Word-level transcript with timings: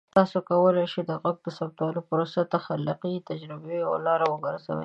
تاسو 0.17 0.37
کولی 0.49 0.85
شئ 0.93 1.01
د 1.09 1.11
غږ 1.23 1.37
ثبتولو 1.57 2.01
پروسه 2.09 2.39
د 2.43 2.47
تخلیقي 2.55 3.15
تجربو 3.29 3.67
یوه 3.81 3.97
لاره 4.07 4.25
وګرځوئ. 4.29 4.79